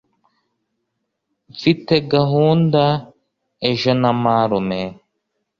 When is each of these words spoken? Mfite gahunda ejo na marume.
Mfite 1.53 1.93
gahunda 2.13 2.83
ejo 3.69 3.91
na 4.01 4.11
marume. 4.23 4.81